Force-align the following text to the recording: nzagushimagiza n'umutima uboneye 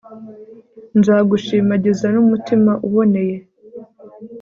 nzagushimagiza 0.99 2.05
n'umutima 2.13 2.71
uboneye 2.87 3.37